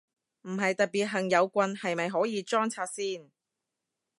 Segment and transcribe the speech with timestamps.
[0.41, 3.29] 唔係特別恨有棍，係咪可以裝拆先？